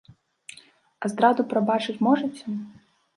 А 1.05 1.11
здраду 1.13 1.45
прабачыць 1.51 1.95
можаце? 2.09 2.45